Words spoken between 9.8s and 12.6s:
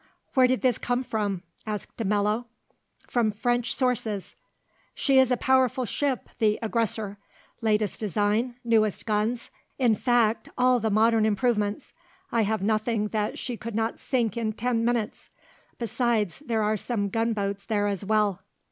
fact all the modern improvements; I